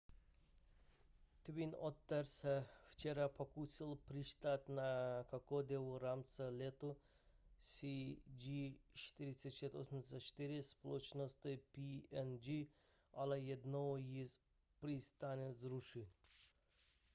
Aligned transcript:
twin 1.45 1.71
otter 1.81 2.25
se 2.27 2.65
včera 2.91 3.27
pokusil 3.29 3.95
přistát 3.95 4.69
na 4.69 4.83
kokodě 5.29 5.79
v 5.79 5.97
rámci 6.01 6.43
letu 6.49 6.97
cg4684 7.61 10.61
společnosti 10.61 11.59
png 11.71 12.47
ale 13.13 13.39
jednou 13.39 13.95
již 13.97 14.41
přistání 14.81 15.53
zrušil 15.53 16.07